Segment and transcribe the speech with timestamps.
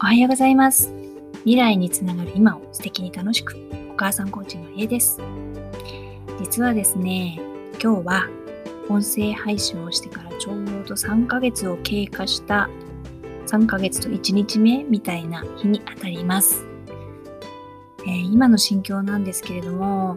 [0.00, 0.92] おはようございます。
[1.38, 3.56] 未来につながる今を素敵に楽しく、
[3.90, 5.20] お母さんコーチの家です。
[6.38, 7.40] 実はですね、
[7.82, 8.28] 今日は
[8.88, 12.70] 音声配信をしてからちょうど3ヶ月を経過した
[13.48, 16.64] 3ヶ月と1日目みたいな日にあたります。
[18.02, 20.16] えー、今の心境なんですけれども、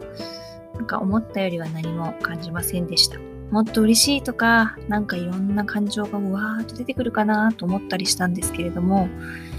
[0.76, 3.31] なんか思ったよりは何も感じませんでした。
[3.52, 9.10] もっと嬉しいとか、なんかいろんな感情がうわーっと出てくるかなと思ったりしたんですけれども、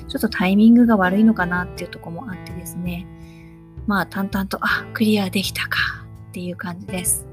[0.09, 3.07] ちょっとタイミングが悪いのかなっていうとこもあってですね、
[3.87, 5.79] まあ淡々と、あ、クリアできたか
[6.31, 7.27] っていう感じです。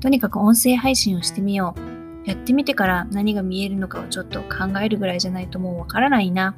[0.00, 1.74] とにかく音声配信をしてみよ
[2.24, 2.28] う。
[2.28, 6.56] やってみてから何が見えるのかをちょっと考えるぐらいじゃないともうわからないな。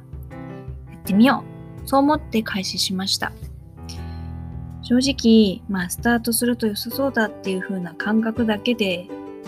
[0.89, 1.43] やってみよ
[1.83, 1.87] う。
[1.87, 3.31] そう思って開始しました。
[4.87, 9.05] 正直、まあ、スタートすると良さそうだっていう風な感覚だけで、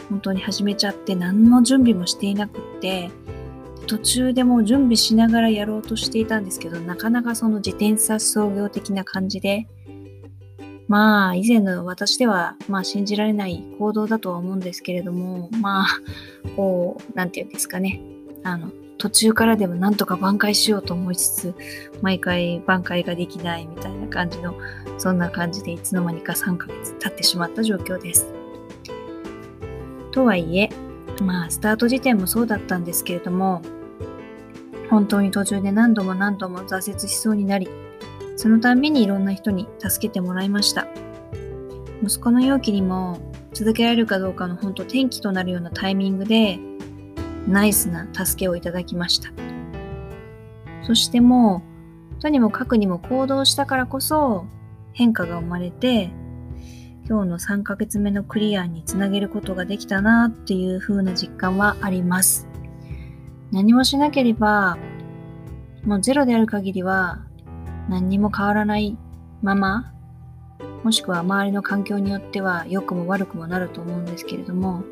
[0.10, 3.10] 本当に始めちゃって何の準備もしていなくって、
[3.88, 9.70] 途中でも準備しながらやろうとしていたんですけど、なかなかその自転車創業的な感じで、
[10.90, 15.88] まあ、以前の私では、まあ、信じられない行動だとは思うんですけれども、まあ、
[16.58, 18.02] こう、なんていうんですかね。
[18.44, 21.56] あの、途中からでもなんとか挽回しようと思いつつ、
[22.02, 24.54] 毎回挽回ができないみたいな感じの、
[24.98, 28.28] そんな感じでいつの間にか3ヶ月経ってしまった状況です。
[30.12, 30.70] とはいえ、
[31.24, 33.62] まあ、スタート時点もそうだったんですけれども、
[34.90, 37.70] 本当に途中で何度も何度も挫折しそうになり、
[38.36, 40.88] そのたんびにいろんな人に助けてもらいました。
[42.04, 43.18] 息子の容器にも
[43.54, 46.60] 続けられるかどうかの本当転機となるようなタイミングで、
[47.48, 49.30] ナイスな助けをいただきました。
[50.84, 51.64] そしても
[52.18, 54.46] う、とにもかくにも行動したからこそ
[54.94, 56.12] 変化が生まれて、
[57.08, 62.48] 今日の3ヶ月目のクリアにつなげることができたなっていう風な実感はあります。
[63.52, 64.78] 何もしなければ、
[65.86, 67.26] もうゼロである限りは
[67.90, 68.98] 何にも変わらない
[69.42, 69.94] まま、
[70.84, 74.84] もしくは周りの環境によっては良くも悪くもなると思うんですけれども、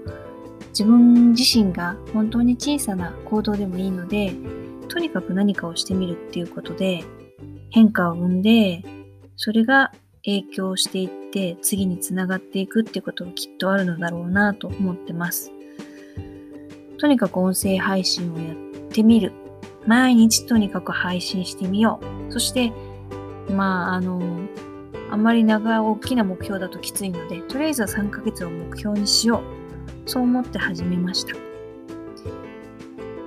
[0.77, 4.31] 自分自身が本当に小さな行動でもいいので、
[4.89, 7.03] とにかく何かをしてみるっていうことで
[7.71, 8.83] 変化を生んで、
[9.37, 9.91] それが
[10.23, 15.51] 影響していって次につながっていくってことがきっとあるのだろうなと思ってます。
[16.99, 18.55] とにかく音声配信をやっ
[18.91, 19.33] てみる。
[19.87, 21.99] 毎日とにかく配信してみよ
[22.29, 22.31] う。
[22.31, 22.71] そして、
[23.49, 24.21] まあ、あの、
[25.09, 29.66] あんまり長大きな目標だときついので、とりあえずは3ヶ月を目標にしよう。
[30.07, 31.35] そう思って始めました。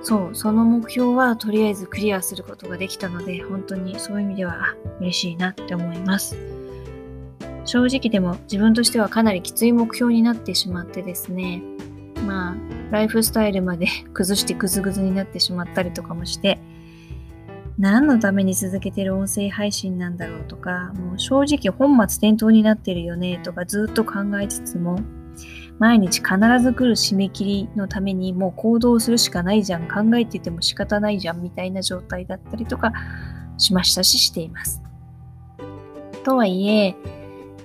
[0.03, 6.35] そう、その目標はとりあえずクリアすることができたので、本当にそういう意味では嬉しいなって思います。
[7.65, 11.61] 正直でも自分としてはかなりきつい目標になってしまってですね、
[12.25, 12.55] まあ、
[12.89, 16.59] ライフスタイルまで 崩してグズグズになってしまったりとかもして、
[17.77, 24.99] 何のために続けてる音声配信なんだろうとか、もう正直本末転倒になってるよねとかずっと考えつつも、
[25.81, 32.93] 毎日必ず来る締め切りのためにもう行動するしかないじゃん、考えてても仕方ないじゃんみたいな状態だったりとか
[33.57, 34.79] しましたししています。
[36.23, 36.95] とはいえ、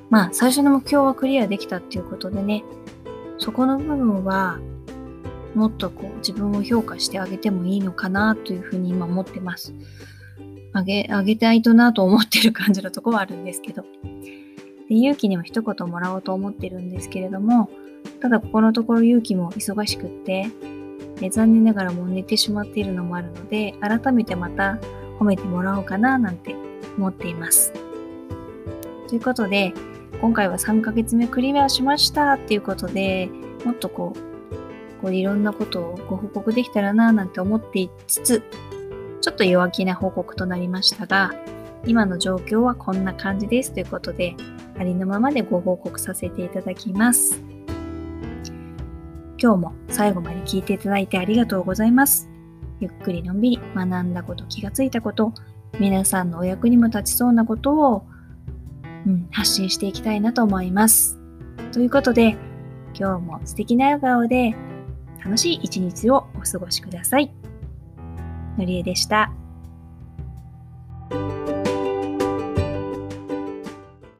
[0.08, 2.64] まあ最初の目標はクリアできたっていうことでね、
[3.36, 4.60] そこの部分は
[5.54, 9.74] もっとこう自分を評価してあげてもいいのかなというふうに今思ってます。
[10.72, 13.84] あげ、あげたいとなと思ってる感じのとこはあるんですけど。
[14.88, 17.68] で勇気にも一言もらおうと思ってるんですけれども、
[18.26, 20.48] ただここのところ勇気も忙しくって、
[21.22, 24.80] え残念ながらもう寝てしまっているのもあるので、改めてまた
[25.20, 26.56] 褒めてもらおうかななんて
[26.98, 27.72] 思っています。
[29.06, 29.72] ということで、
[30.20, 33.30] 今回は3ヶ月目クリアしましたっていうことで、
[33.64, 38.42] もっとこう、こういろんなことをご報告できたらななんて思っていつつ、
[39.20, 41.32] ちょっと弱気な報告となりましたが、
[41.86, 44.34] 今の状況はこんな感じですということで、
[44.76, 47.45] ありのままでご報告させていただきます。
[49.38, 52.28] 今日も最後まで聞いていただいてありがとうございます。
[52.80, 55.32] ゆっくりのんびり学んだこと、気がついたこと、
[55.78, 58.06] 皆さんのお役にも立ちそうなことを
[59.06, 61.18] うん、発信していきたいなと思います。
[61.72, 62.36] ということで、
[62.98, 64.54] 今日も素敵な笑顔で
[65.24, 67.32] 楽しい一日をお過ごしください。
[68.58, 69.32] のりえでした。